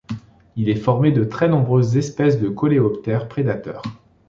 [0.55, 3.83] Il est formé de très nombreuses espèces de coléoptères prédateurs.